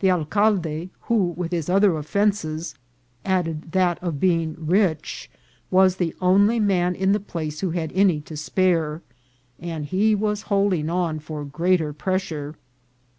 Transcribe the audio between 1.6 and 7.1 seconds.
other offences added that of being rich, was the only man